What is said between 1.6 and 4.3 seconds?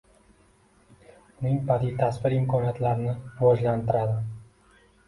badiiy tasvir imkoniyatlarini rivojlantiradi